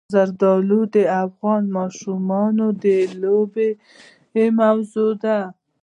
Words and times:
زردالو 0.13 0.79
د 0.95 0.97
افغان 1.23 1.63
ماشومانو 1.77 2.65
د 2.83 2.85
لوبو 3.21 3.67
موضوع 4.59 5.11
ده. 5.23 5.39